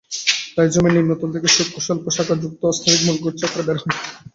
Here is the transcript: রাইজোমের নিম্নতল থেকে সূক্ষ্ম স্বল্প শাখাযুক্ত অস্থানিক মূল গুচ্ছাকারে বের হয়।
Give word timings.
রাইজোমের 0.57 0.93
নিম্নতল 0.95 1.29
থেকে 1.35 1.47
সূক্ষ্ম 1.55 1.77
স্বল্প 1.85 2.05
শাখাযুক্ত 2.15 2.61
অস্থানিক 2.65 3.01
মূল 3.05 3.17
গুচ্ছাকারে 3.23 3.63
বের 3.67 3.77
হয়। 3.79 3.97